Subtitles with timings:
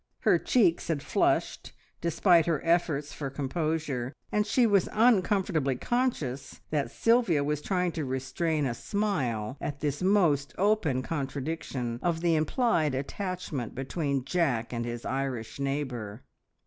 [0.21, 6.89] Her cheeks had flushed despite her efforts for composure, and she was uncomfortably conscious that
[6.89, 12.95] Sylvia was trying to restrain a smile at this most open contradiction of the implied
[12.95, 16.23] attachment between Jack and his Irish neighbour.